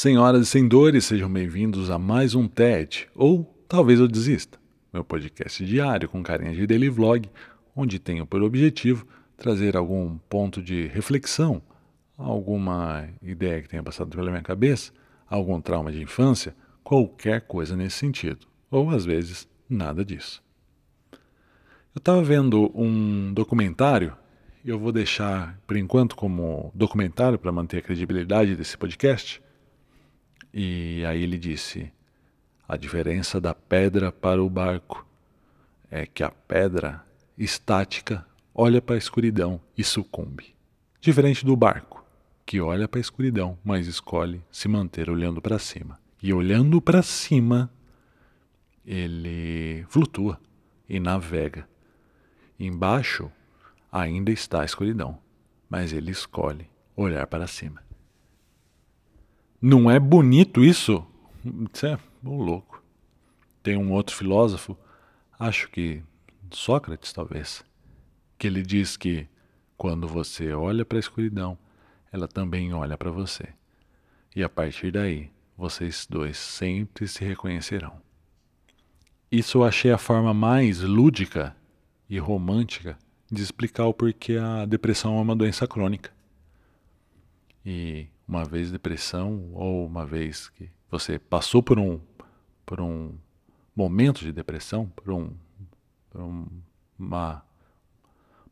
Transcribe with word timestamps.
Senhoras 0.00 0.46
e 0.46 0.46
senhores, 0.46 1.04
sejam 1.04 1.30
bem-vindos 1.30 1.90
a 1.90 1.98
mais 1.98 2.34
um 2.34 2.48
TED, 2.48 3.06
ou 3.14 3.44
talvez 3.68 4.00
eu 4.00 4.08
desista, 4.08 4.58
meu 4.90 5.04
podcast 5.04 5.62
diário 5.62 6.08
com 6.08 6.22
carinha 6.22 6.54
de 6.54 6.66
daily 6.66 6.88
vlog, 6.88 7.28
onde 7.76 7.98
tenho 7.98 8.24
por 8.24 8.42
objetivo 8.42 9.06
trazer 9.36 9.76
algum 9.76 10.16
ponto 10.26 10.62
de 10.62 10.86
reflexão, 10.86 11.60
alguma 12.16 13.10
ideia 13.20 13.60
que 13.60 13.68
tenha 13.68 13.82
passado 13.82 14.16
pela 14.16 14.30
minha 14.30 14.42
cabeça, 14.42 14.90
algum 15.28 15.60
trauma 15.60 15.92
de 15.92 16.00
infância, 16.00 16.56
qualquer 16.82 17.42
coisa 17.42 17.76
nesse 17.76 17.98
sentido, 17.98 18.46
ou 18.70 18.88
às 18.88 19.04
vezes 19.04 19.46
nada 19.68 20.02
disso. 20.02 20.42
Eu 21.94 21.98
estava 21.98 22.22
vendo 22.22 22.72
um 22.74 23.34
documentário, 23.34 24.16
eu 24.64 24.78
vou 24.78 24.92
deixar 24.92 25.60
por 25.66 25.76
enquanto 25.76 26.16
como 26.16 26.72
documentário 26.74 27.38
para 27.38 27.52
manter 27.52 27.76
a 27.76 27.82
credibilidade 27.82 28.56
desse 28.56 28.78
podcast. 28.78 29.42
E 30.52 31.04
aí 31.06 31.22
ele 31.22 31.38
disse: 31.38 31.92
a 32.68 32.76
diferença 32.76 33.40
da 33.40 33.54
pedra 33.54 34.10
para 34.10 34.42
o 34.42 34.50
barco 34.50 35.06
é 35.90 36.06
que 36.06 36.22
a 36.22 36.30
pedra 36.30 37.04
estática 37.36 38.26
olha 38.54 38.80
para 38.80 38.94
a 38.94 38.98
escuridão 38.98 39.60
e 39.76 39.84
sucumbe. 39.84 40.54
Diferente 41.00 41.44
do 41.44 41.56
barco, 41.56 42.04
que 42.44 42.60
olha 42.60 42.86
para 42.86 42.98
a 42.98 43.00
escuridão, 43.00 43.58
mas 43.64 43.86
escolhe 43.86 44.42
se 44.50 44.68
manter 44.68 45.08
olhando 45.08 45.40
para 45.40 45.58
cima. 45.58 45.98
E 46.22 46.32
olhando 46.32 46.80
para 46.80 47.02
cima, 47.02 47.70
ele 48.84 49.86
flutua 49.88 50.38
e 50.88 51.00
navega 51.00 51.66
Embaixo 52.62 53.32
ainda 53.90 54.30
está 54.30 54.60
a 54.60 54.64
escuridão, 54.66 55.18
mas 55.66 55.94
ele 55.94 56.10
escolhe 56.10 56.68
olhar 56.94 57.26
para 57.26 57.46
cima. 57.46 57.82
Não 59.60 59.90
é 59.90 60.00
bonito 60.00 60.64
isso? 60.64 61.04
Isso 61.72 61.86
é 61.86 61.98
louco. 62.24 62.82
Tem 63.62 63.76
um 63.76 63.92
outro 63.92 64.16
filósofo, 64.16 64.76
acho 65.38 65.68
que 65.70 66.02
Sócrates 66.50 67.12
talvez, 67.12 67.62
que 68.38 68.46
ele 68.46 68.62
diz 68.62 68.96
que 68.96 69.28
quando 69.76 70.08
você 70.08 70.52
olha 70.52 70.84
para 70.84 70.98
a 70.98 71.00
escuridão, 71.00 71.58
ela 72.10 72.26
também 72.26 72.72
olha 72.72 72.96
para 72.96 73.10
você. 73.10 73.48
E 74.34 74.42
a 74.42 74.48
partir 74.48 74.92
daí, 74.92 75.30
vocês 75.56 76.06
dois 76.08 76.38
sempre 76.38 77.06
se 77.06 77.22
reconhecerão. 77.22 78.00
Isso 79.30 79.58
eu 79.58 79.64
achei 79.64 79.92
a 79.92 79.98
forma 79.98 80.32
mais 80.32 80.80
lúdica 80.80 81.54
e 82.08 82.18
romântica 82.18 82.98
de 83.30 83.42
explicar 83.42 83.84
o 83.84 83.94
porquê 83.94 84.36
a 84.36 84.64
depressão 84.64 85.18
é 85.18 85.20
uma 85.20 85.36
doença 85.36 85.68
crônica. 85.68 86.10
E 87.64 88.08
uma 88.30 88.44
vez 88.44 88.70
depressão 88.70 89.50
ou 89.52 89.84
uma 89.84 90.06
vez 90.06 90.48
que 90.50 90.70
você 90.88 91.18
passou 91.18 91.60
por 91.60 91.80
um 91.80 92.00
por 92.64 92.80
um 92.80 93.18
momento 93.74 94.20
de 94.20 94.30
depressão, 94.30 94.86
por, 94.86 95.12
um, 95.12 95.32
por 96.08 96.20
um, 96.20 96.46
uma 96.96 97.44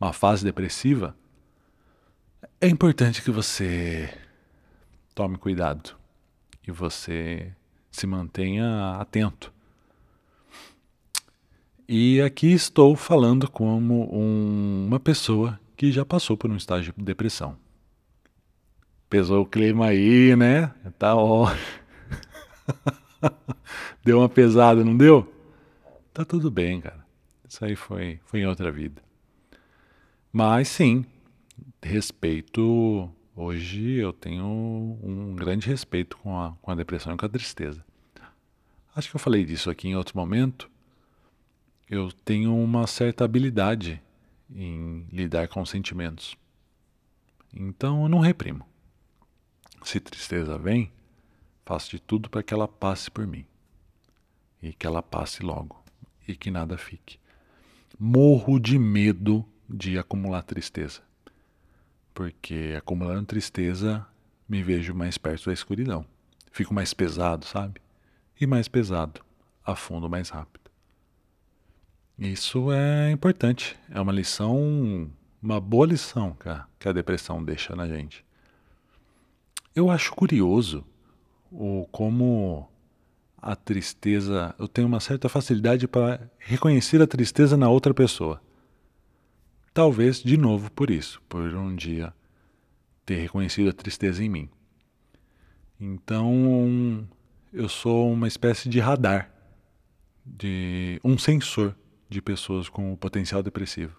uma 0.00 0.12
fase 0.12 0.44
depressiva, 0.44 1.14
é 2.60 2.68
importante 2.68 3.22
que 3.22 3.30
você 3.30 4.12
tome 5.14 5.36
cuidado 5.36 5.94
e 6.66 6.70
você 6.70 7.52
se 7.90 8.06
mantenha 8.06 8.96
atento 8.98 9.52
e 11.86 12.20
aqui 12.22 12.52
estou 12.52 12.96
falando 12.96 13.50
como 13.50 14.08
um, 14.10 14.86
uma 14.86 14.98
pessoa 14.98 15.60
que 15.76 15.92
já 15.92 16.04
passou 16.04 16.36
por 16.36 16.50
um 16.50 16.56
estágio 16.56 16.94
de 16.96 17.04
depressão. 17.04 17.65
Pesou 19.16 19.44
o 19.44 19.46
clima 19.46 19.86
aí, 19.86 20.36
né? 20.36 20.70
Tá 20.98 21.16
ó. 21.16 21.50
deu 24.04 24.18
uma 24.18 24.28
pesada, 24.28 24.84
não 24.84 24.94
deu? 24.94 25.32
Tá 26.12 26.22
tudo 26.22 26.50
bem, 26.50 26.82
cara. 26.82 27.02
Isso 27.48 27.64
aí 27.64 27.74
foi, 27.74 28.20
foi 28.26 28.40
em 28.40 28.46
outra 28.46 28.70
vida. 28.70 29.02
Mas 30.30 30.68
sim, 30.68 31.02
respeito. 31.82 33.10
Hoje 33.34 33.94
eu 33.94 34.12
tenho 34.12 34.44
um 35.02 35.34
grande 35.34 35.66
respeito 35.66 36.18
com 36.18 36.38
a, 36.38 36.52
com 36.60 36.70
a 36.70 36.74
depressão 36.74 37.14
e 37.14 37.16
com 37.16 37.24
a 37.24 37.30
tristeza. 37.30 37.82
Acho 38.94 39.08
que 39.08 39.16
eu 39.16 39.20
falei 39.20 39.46
disso 39.46 39.70
aqui 39.70 39.88
em 39.88 39.96
outro 39.96 40.14
momento 40.14 40.70
eu 41.88 42.12
tenho 42.12 42.54
uma 42.54 42.86
certa 42.86 43.24
habilidade 43.24 43.98
em 44.54 45.06
lidar 45.10 45.48
com 45.48 45.64
sentimentos. 45.64 46.36
Então 47.54 48.02
eu 48.02 48.10
não 48.10 48.18
reprimo. 48.18 48.75
Se 49.84 50.00
tristeza 50.00 50.58
vem, 50.58 50.90
faço 51.64 51.90
de 51.90 52.00
tudo 52.00 52.28
para 52.28 52.42
que 52.42 52.52
ela 52.52 52.68
passe 52.68 53.10
por 53.10 53.26
mim. 53.26 53.44
E 54.62 54.72
que 54.72 54.86
ela 54.86 55.02
passe 55.02 55.42
logo. 55.42 55.82
E 56.26 56.34
que 56.34 56.50
nada 56.50 56.76
fique. 56.76 57.18
Morro 57.98 58.58
de 58.58 58.78
medo 58.78 59.44
de 59.68 59.98
acumular 59.98 60.42
tristeza. 60.42 61.02
Porque 62.12 62.74
acumulando 62.76 63.26
tristeza, 63.26 64.06
me 64.48 64.62
vejo 64.62 64.94
mais 64.94 65.18
perto 65.18 65.46
da 65.46 65.52
escuridão. 65.52 66.04
Fico 66.50 66.72
mais 66.74 66.94
pesado, 66.94 67.44
sabe? 67.44 67.80
E 68.40 68.46
mais 68.46 68.68
pesado, 68.68 69.20
afundo 69.64 70.08
mais 70.08 70.30
rápido. 70.30 70.70
Isso 72.18 72.72
é 72.72 73.10
importante. 73.10 73.76
É 73.90 74.00
uma 74.00 74.12
lição, 74.12 75.10
uma 75.42 75.60
boa 75.60 75.86
lição 75.86 76.32
que 76.32 76.48
a, 76.48 76.66
que 76.78 76.88
a 76.88 76.92
depressão 76.92 77.44
deixa 77.44 77.76
na 77.76 77.86
gente. 77.86 78.25
Eu 79.76 79.90
acho 79.90 80.14
curioso 80.14 80.82
o 81.52 81.86
como 81.92 82.66
a 83.36 83.54
tristeza. 83.54 84.54
Eu 84.58 84.66
tenho 84.66 84.88
uma 84.88 85.00
certa 85.00 85.28
facilidade 85.28 85.86
para 85.86 86.30
reconhecer 86.38 87.02
a 87.02 87.06
tristeza 87.06 87.58
na 87.58 87.68
outra 87.68 87.92
pessoa. 87.92 88.40
Talvez 89.74 90.22
de 90.22 90.38
novo 90.38 90.72
por 90.72 90.90
isso, 90.90 91.20
por 91.28 91.42
um 91.42 91.76
dia 91.76 92.14
ter 93.04 93.16
reconhecido 93.16 93.68
a 93.68 93.72
tristeza 93.74 94.24
em 94.24 94.30
mim. 94.30 94.48
Então, 95.78 97.06
eu 97.52 97.68
sou 97.68 98.10
uma 98.10 98.26
espécie 98.26 98.70
de 98.70 98.80
radar, 98.80 99.30
de 100.24 100.98
um 101.04 101.18
sensor 101.18 101.76
de 102.08 102.22
pessoas 102.22 102.70
com 102.70 102.96
potencial 102.96 103.42
depressivo. 103.42 103.94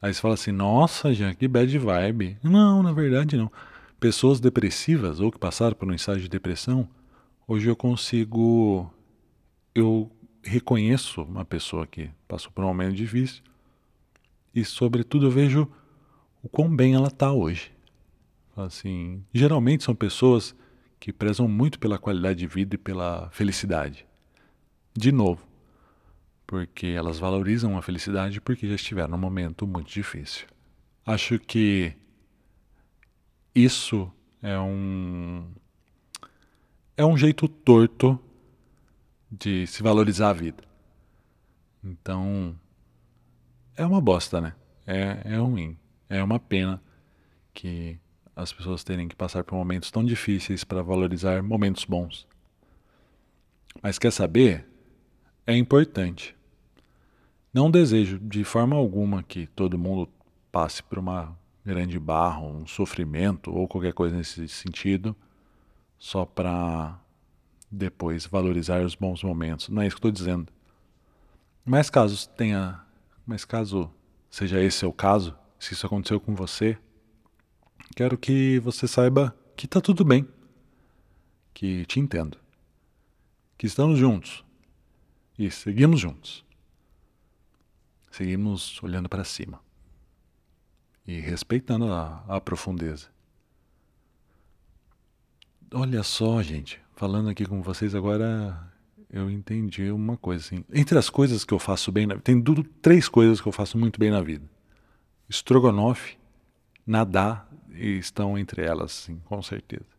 Aí 0.00 0.14
você 0.14 0.20
fala 0.22 0.32
assim, 0.32 0.50
nossa, 0.50 1.12
Jean, 1.12 1.34
que 1.34 1.46
bad 1.46 1.76
vibe. 1.76 2.38
Não, 2.42 2.82
na 2.82 2.90
verdade 2.90 3.36
não. 3.36 3.52
Pessoas 4.00 4.40
depressivas 4.40 5.20
ou 5.20 5.30
que 5.30 5.38
passaram 5.38 5.76
por 5.76 5.86
um 5.86 5.94
estágio 5.94 6.22
de 6.22 6.28
depressão, 6.30 6.88
hoje 7.46 7.68
eu 7.68 7.76
consigo. 7.76 8.90
Eu 9.74 10.10
reconheço 10.42 11.22
uma 11.22 11.44
pessoa 11.44 11.86
que 11.86 12.10
passou 12.26 12.50
por 12.50 12.64
um 12.64 12.68
momento 12.68 12.94
difícil 12.94 13.42
e, 14.54 14.64
sobretudo, 14.64 15.26
eu 15.26 15.30
vejo 15.30 15.70
o 16.42 16.48
quão 16.48 16.74
bem 16.74 16.94
ela 16.94 17.08
está 17.08 17.30
hoje. 17.30 17.70
Assim, 18.56 19.22
geralmente 19.34 19.84
são 19.84 19.94
pessoas 19.94 20.56
que 20.98 21.12
prezam 21.12 21.46
muito 21.46 21.78
pela 21.78 21.98
qualidade 21.98 22.38
de 22.38 22.46
vida 22.46 22.76
e 22.76 22.78
pela 22.78 23.28
felicidade. 23.30 24.06
De 24.96 25.12
novo, 25.12 25.46
porque 26.46 26.86
elas 26.86 27.18
valorizam 27.18 27.76
a 27.76 27.82
felicidade 27.82 28.40
porque 28.40 28.66
já 28.66 28.76
estiveram 28.76 29.10
num 29.10 29.18
momento 29.18 29.66
muito 29.66 29.90
difícil. 29.90 30.46
Acho 31.04 31.38
que 31.38 31.94
isso 33.54 34.10
é 34.42 34.58
um 34.58 35.46
é 36.96 37.04
um 37.04 37.16
jeito 37.16 37.48
torto 37.48 38.18
de 39.30 39.66
se 39.66 39.82
valorizar 39.82 40.30
a 40.30 40.34
vida. 40.34 40.62
Então 41.82 42.54
é 43.76 43.84
uma 43.86 44.00
bosta, 44.00 44.40
né? 44.40 44.54
É, 44.86 45.22
é 45.24 45.36
ruim. 45.36 45.78
É 46.08 46.22
uma 46.22 46.38
pena 46.38 46.82
que 47.54 47.98
as 48.34 48.52
pessoas 48.52 48.84
terem 48.84 49.08
que 49.08 49.16
passar 49.16 49.44
por 49.44 49.54
momentos 49.54 49.90
tão 49.90 50.04
difíceis 50.04 50.64
para 50.64 50.82
valorizar 50.82 51.42
momentos 51.42 51.84
bons. 51.84 52.26
Mas 53.82 53.98
quer 53.98 54.10
saber? 54.10 54.66
É 55.46 55.56
importante. 55.56 56.36
Não 57.52 57.70
desejo 57.70 58.18
de 58.18 58.44
forma 58.44 58.76
alguma 58.76 59.22
que 59.22 59.46
todo 59.48 59.78
mundo 59.78 60.08
passe 60.52 60.82
por 60.82 60.98
uma 60.98 61.36
grande 61.64 61.98
barra, 61.98 62.40
um 62.40 62.66
sofrimento 62.66 63.52
ou 63.52 63.68
qualquer 63.68 63.92
coisa 63.92 64.16
nesse 64.16 64.48
sentido, 64.48 65.14
só 65.98 66.24
para 66.24 66.98
depois 67.70 68.26
valorizar 68.26 68.82
os 68.82 68.94
bons 68.94 69.22
momentos. 69.22 69.68
Não 69.68 69.82
é 69.82 69.86
isso 69.86 69.96
que 69.96 69.98
estou 69.98 70.10
dizendo. 70.10 70.52
Mas 71.64 71.90
caso 71.90 72.28
tenha, 72.30 72.80
mas 73.26 73.44
caso 73.44 73.90
seja 74.30 74.60
esse 74.60 74.84
o 74.86 74.92
caso, 74.92 75.36
se 75.58 75.74
isso 75.74 75.86
aconteceu 75.86 76.18
com 76.18 76.34
você, 76.34 76.78
quero 77.94 78.16
que 78.16 78.58
você 78.60 78.88
saiba 78.88 79.36
que 79.56 79.66
está 79.66 79.80
tudo 79.80 80.04
bem, 80.04 80.26
que 81.52 81.84
te 81.84 82.00
entendo, 82.00 82.38
que 83.58 83.66
estamos 83.66 83.98
juntos 83.98 84.44
e 85.38 85.50
seguimos 85.50 86.00
juntos. 86.00 86.44
Seguimos 88.10 88.82
olhando 88.82 89.08
para 89.08 89.22
cima 89.22 89.60
e 91.10 91.18
respeitando 91.18 91.92
a, 91.92 92.24
a 92.28 92.40
profundeza. 92.40 93.08
olha 95.74 96.04
só, 96.04 96.40
gente, 96.40 96.80
falando 96.94 97.28
aqui 97.28 97.44
com 97.44 97.60
vocês 97.62 97.96
agora, 97.96 98.56
eu 99.10 99.28
entendi 99.28 99.90
uma 99.90 100.16
coisa 100.16 100.44
assim. 100.44 100.64
Entre 100.72 100.96
as 100.96 101.10
coisas 101.10 101.44
que 101.44 101.52
eu 101.52 101.58
faço 101.58 101.90
bem, 101.90 102.06
na... 102.06 102.16
tem 102.16 102.40
três 102.80 103.08
coisas 103.08 103.40
que 103.40 103.48
eu 103.48 103.52
faço 103.52 103.76
muito 103.76 103.98
bem 103.98 104.12
na 104.12 104.22
vida: 104.22 104.48
estrogonofe, 105.28 106.16
nadar 106.86 107.50
e 107.72 107.98
estão 107.98 108.38
entre 108.38 108.62
elas, 108.62 108.92
sim, 108.92 109.20
com 109.24 109.42
certeza. 109.42 109.90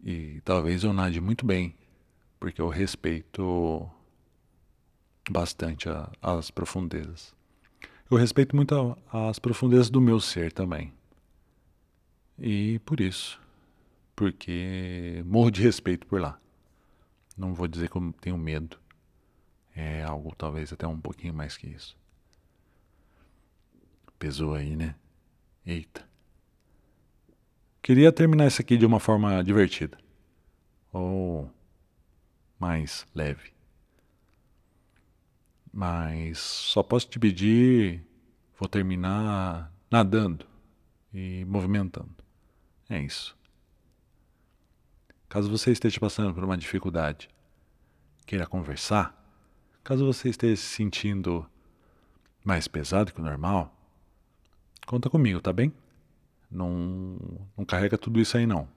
E 0.00 0.40
talvez 0.44 0.84
eu 0.84 0.92
nade 0.92 1.20
muito 1.20 1.44
bem, 1.44 1.74
porque 2.38 2.60
eu 2.60 2.68
respeito 2.68 3.90
bastante 5.28 5.88
a, 5.88 6.08
as 6.22 6.52
profundezas. 6.52 7.39
Eu 8.10 8.16
respeito 8.16 8.56
muito 8.56 8.98
as 9.12 9.38
profundezas 9.38 9.88
do 9.88 10.00
meu 10.00 10.18
ser 10.18 10.52
também. 10.52 10.92
E 12.36 12.80
por 12.80 13.00
isso, 13.00 13.40
porque 14.16 15.22
morro 15.24 15.50
de 15.50 15.62
respeito 15.62 16.06
por 16.08 16.20
lá. 16.20 16.40
Não 17.36 17.54
vou 17.54 17.68
dizer 17.68 17.88
que 17.88 17.96
eu 17.96 18.12
tenho 18.20 18.36
medo. 18.36 18.78
É 19.76 20.02
algo 20.02 20.34
talvez 20.36 20.72
até 20.72 20.88
um 20.88 21.00
pouquinho 21.00 21.32
mais 21.32 21.56
que 21.56 21.68
isso. 21.68 21.96
Pesou 24.18 24.54
aí, 24.54 24.74
né? 24.74 24.96
Eita. 25.64 26.04
Queria 27.80 28.10
terminar 28.10 28.48
isso 28.48 28.60
aqui 28.60 28.76
de 28.76 28.84
uma 28.84 28.98
forma 28.98 29.42
divertida. 29.44 29.96
Ou 30.92 31.48
mais 32.58 33.06
leve. 33.14 33.52
Mas 35.80 36.38
só 36.38 36.82
posso 36.82 37.08
te 37.08 37.18
pedir, 37.18 38.04
vou 38.58 38.68
terminar 38.68 39.72
nadando 39.90 40.44
e 41.10 41.42
movimentando. 41.46 42.14
É 42.86 43.00
isso. 43.00 43.34
Caso 45.26 45.48
você 45.50 45.72
esteja 45.72 45.98
passando 45.98 46.34
por 46.34 46.44
uma 46.44 46.58
dificuldade, 46.58 47.30
queira 48.26 48.46
conversar, 48.46 49.18
caso 49.82 50.04
você 50.04 50.28
esteja 50.28 50.56
se 50.56 50.68
sentindo 50.68 51.48
mais 52.44 52.68
pesado 52.68 53.14
que 53.14 53.20
o 53.22 53.24
normal, 53.24 53.74
conta 54.86 55.08
comigo, 55.08 55.40
tá 55.40 55.50
bem? 55.50 55.72
Não, 56.50 57.16
não 57.56 57.64
carrega 57.64 57.96
tudo 57.96 58.20
isso 58.20 58.36
aí 58.36 58.44
não. 58.44 58.68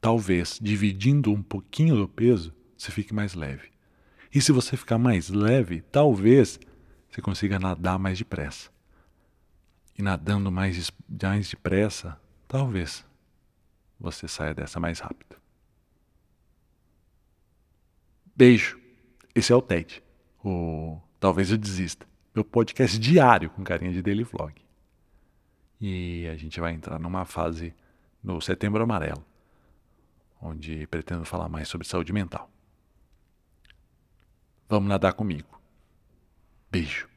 Talvez 0.00 0.58
dividindo 0.60 1.30
um 1.30 1.40
pouquinho 1.40 1.94
do 1.94 2.08
peso, 2.08 2.52
você 2.76 2.90
fique 2.90 3.14
mais 3.14 3.34
leve. 3.34 3.75
E 4.34 4.40
se 4.40 4.52
você 4.52 4.76
ficar 4.76 4.98
mais 4.98 5.28
leve, 5.28 5.80
talvez 5.80 6.58
você 7.08 7.20
consiga 7.20 7.58
nadar 7.58 7.98
mais 7.98 8.18
depressa. 8.18 8.70
E 9.98 10.02
nadando 10.02 10.52
mais, 10.52 10.92
mais 11.08 11.48
depressa, 11.48 12.20
talvez 12.46 13.04
você 13.98 14.28
saia 14.28 14.54
dessa 14.54 14.78
mais 14.78 15.00
rápido. 15.00 15.36
Beijo. 18.34 18.78
Esse 19.34 19.52
é 19.52 19.56
o 19.56 19.62
TED. 19.62 20.02
O 20.44 21.00
Talvez 21.18 21.50
eu 21.50 21.56
desista. 21.56 22.06
Meu 22.34 22.44
podcast 22.44 22.98
diário 22.98 23.48
com 23.50 23.64
carinha 23.64 23.90
de 23.90 24.02
daily 24.02 24.22
vlog. 24.22 24.54
E 25.80 26.28
a 26.28 26.36
gente 26.36 26.60
vai 26.60 26.72
entrar 26.72 26.98
numa 26.98 27.24
fase 27.24 27.74
no 28.22 28.40
Setembro 28.40 28.82
Amarelo, 28.82 29.24
onde 30.40 30.86
pretendo 30.88 31.24
falar 31.24 31.48
mais 31.48 31.68
sobre 31.68 31.86
saúde 31.86 32.12
mental. 32.12 32.50
Vamos 34.68 34.88
nadar 34.88 35.14
comigo. 35.14 35.60
Beijo. 36.70 37.15